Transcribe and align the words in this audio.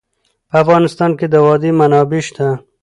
په 0.49 0.55
افغانستان 0.63 1.11
کې 1.19 1.25
د 1.29 1.35
وادي 1.45 1.71
منابع 1.79 2.21
شته. 2.27 2.47